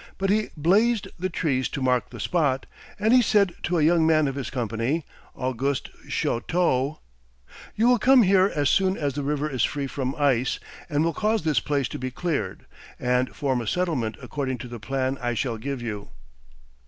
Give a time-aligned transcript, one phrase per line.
[0.17, 2.65] But he "blazed" the trees to mark the spot,
[2.99, 6.97] and he said to a young man of his company, Auguste Chouteau:
[7.75, 10.59] "You will come here as soon as the river is free from ice,
[10.89, 12.65] and will cause this place to be cleared,
[12.99, 16.09] and form a settlement according to the plan I shall give you."